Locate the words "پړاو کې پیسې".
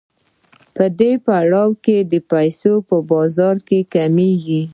1.25-2.73